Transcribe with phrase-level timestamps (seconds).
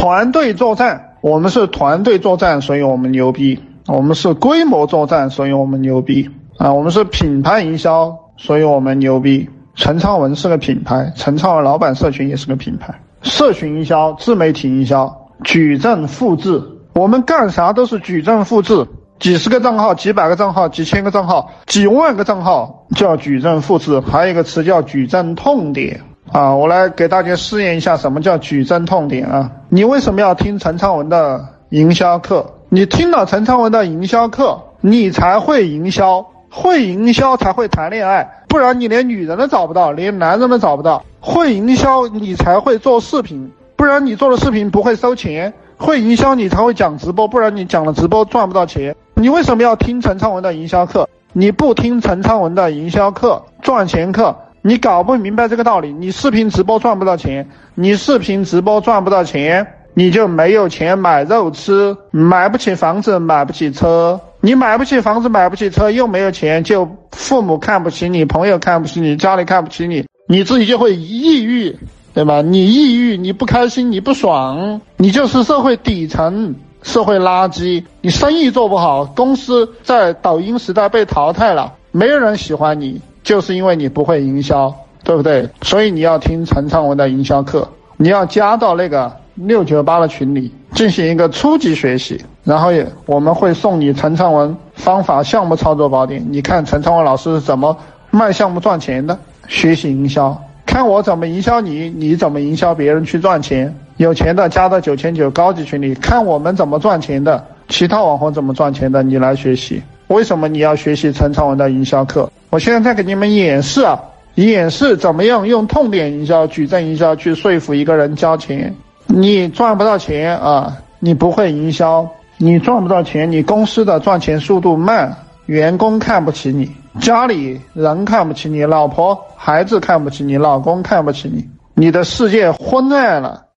[0.00, 6.26] 团队作战，我们是团队作战，所以我们牛逼；我们是规模作战，所以我们牛逼
[6.56, 6.72] 啊！
[6.72, 9.46] 我们是品牌营销，所以我们牛逼。
[9.74, 12.98] 陈昌文是个品牌，陈昌文老板社群也是个品牌。
[13.20, 16.62] 社群营销、自媒体营销，矩阵复制，
[16.94, 18.86] 我们干啥都是矩阵复制。
[19.18, 26.00] 几十个账号、几百个账号、几千个账号、几万个账号叫矩阵复制，还有一个词叫矩阵痛点
[26.32, 26.54] 啊！
[26.54, 29.50] 我来给大家试验一下什么叫矩阵痛点啊！
[29.68, 32.54] 你为什么要听陈昌文的营销课？
[32.68, 41.04] 你听了陈昌文的营销课，你才会营销，会营销才会谈恋爱，不然你连女人都找不到，连男人都找不到。
[41.20, 45.52] 会营销你才会做视频，不然你做的视频不会收钱。
[45.76, 48.94] 会营销你才会讲直播，不然你讲了直播赚不到钱。
[49.14, 51.08] 你为什么要听陈昌文的营销课？
[51.32, 55.92] 你不听陈昌文的营销课、赚钱课，你搞不明白这个道理。
[55.92, 64.20] 你视频直播赚不到钱，你视频直播赚不到钱，你就没有钱买肉吃，买不起房子，买不起车。
[64.40, 71.76] 你买不起房子，买不起车，又没有钱，就父母看不起你，朋友看不起你，家里看不起你，你自己就会抑郁，
[72.14, 72.40] 对吧？
[72.40, 76.54] 你抑郁，你不开心，你不爽，你就是社会底层。
[76.82, 82.98] 社会垃圾，你生意做不好，公司在抖音时代被淘汰了，没有人喜欢你，
[83.30, 85.48] 就是因为你不会营销，对不对？
[85.62, 97.76] 所以你要听陈昌文的营销课，你要加到那个六九八的群里进行一个初级学习，然后也我们会送你陈昌文方法项目操作宝典，你看陈昌文老师是怎么
[98.10, 100.36] 卖项目赚钱的，学习营销，
[100.66, 103.72] 看我怎么营销你，你怎么营销别人去赚钱。
[103.98, 109.80] 有钱的加到九千九高级群里，看我们怎么赚钱的，其他网红怎么赚钱的，你来学习。
[110.08, 112.28] 为什么你要学习陈昌文的营销课？
[112.50, 113.98] 我现在在给你们演示啊，
[114.34, 118.74] 演示怎么样用痛点营销、矩阵营销去说服一个人交钱。
[119.06, 126.70] 你赚不到钱啊，你不会营销，你赚不到钱，你公司的赚钱速度慢，员工看不起你，
[127.00, 133.44] 家里人看不起你，老婆孩子看不起你，老公看不起你，你的世界昏暗了。